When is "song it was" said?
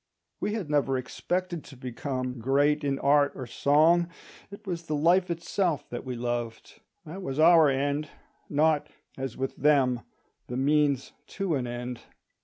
3.45-4.87